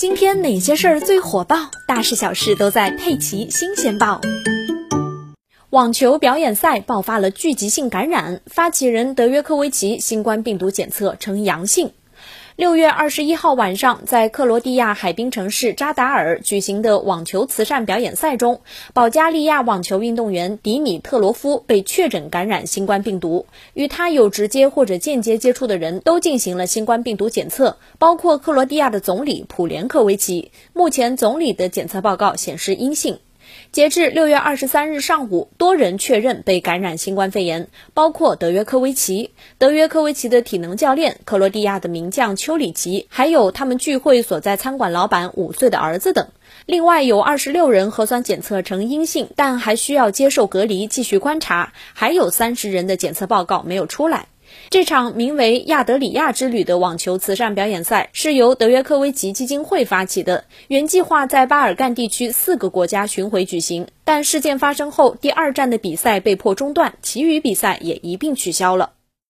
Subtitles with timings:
[0.00, 1.70] 今天哪些事儿最火爆？
[1.86, 4.18] 大事小事都在《佩奇新鲜报》。
[5.68, 11.92] 网球表演赛爆发了聚集性感染，发起人德约科维奇新冠病毒检测呈阳性。
[12.56, 18.60] 六月二十一号晚上，在克罗地亚海滨城市扎达尔举行的网球慈善表演赛中，
[18.92, 30.50] 保加利亚网球运动员迪米特罗夫被确诊感染新冠病毒，与他有直接或者间接接触的人都进行了新冠病毒检测，包括克罗地亚的总理普连科维奇。
[30.72, 33.20] 目前，总理的检测报告显示阴性。
[33.72, 46.28] 截至六月二十三日上午，多人确认被感染新冠肺炎，包括德约科维奇、德约科维奇的体能教练、克罗地亚的名将丘里奇，还有他们聚会所在餐馆老板五岁的儿子等。
[46.66, 54.26] 另外有二十六人核酸检测呈阴性，但还需要接受隔离继续观察，还有三十人的检测报告没有出来。
[54.68, 68.90] 这场名为“亚德里亚之旅”的网球慈善表演赛是由德约科维奇基金会发起的，原计划在巴尔干地区四个国家巡回举行，但事件发生后，第二站的比赛被迫中断，其余比赛也一并取消了。